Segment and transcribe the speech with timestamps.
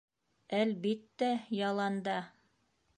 [0.61, 1.29] —Әлбиттә,
[1.61, 2.21] яланда.